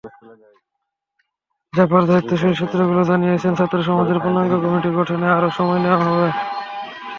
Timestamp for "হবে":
6.05-6.29